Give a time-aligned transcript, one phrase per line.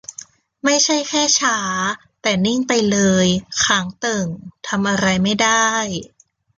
[0.63, 1.57] ไม่ใช่แค่ช้า
[2.21, 3.27] แต่นิ่งไปเลย
[3.63, 4.25] ค้างเติ่ง
[4.67, 5.69] ทำอะไรไม่ได้